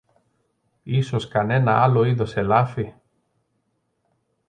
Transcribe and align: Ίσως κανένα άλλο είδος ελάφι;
Ίσως 0.83 1.27
κανένα 1.27 1.81
άλλο 1.81 2.03
είδος 2.03 2.35
ελάφι; 2.35 2.93